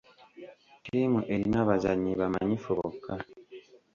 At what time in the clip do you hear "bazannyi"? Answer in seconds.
1.69-2.11